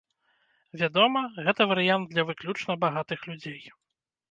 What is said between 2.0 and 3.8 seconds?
для выключна багатых людзей.